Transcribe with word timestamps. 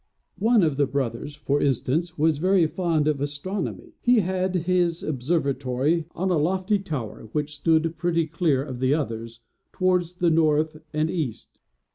One 0.39 0.63
of 0.63 0.77
the 0.77 0.87
brothers, 0.87 1.35
for 1.35 1.61
instance, 1.61 2.17
was 2.17 2.39
very 2.39 2.65
fond 2.65 3.07
of 3.07 3.21
astronomy. 3.21 3.93
He 4.01 4.21
had 4.21 4.55
his 4.65 5.03
observatory 5.03 6.05
on 6.15 6.31
a 6.31 6.39
lofty 6.39 6.79
tower, 6.79 7.29
which 7.33 7.53
stood 7.55 7.95
pretty 7.97 8.25
clear 8.25 8.63
of 8.63 8.79
the 8.79 8.95
others, 8.95 9.41
towards 9.71 10.15
the 10.15 10.31
north 10.31 10.77
and 10.91 11.11
east. 11.11 11.61